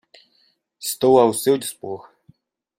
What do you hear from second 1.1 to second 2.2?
ao seu dispor